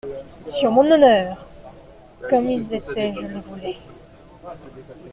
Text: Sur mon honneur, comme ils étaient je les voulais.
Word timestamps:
Sur 0.57 0.71
mon 0.71 0.89
honneur, 0.89 1.45
comme 2.27 2.49
ils 2.49 2.73
étaient 2.73 3.13
je 3.13 3.21
les 3.21 3.39
voulais. 3.41 3.77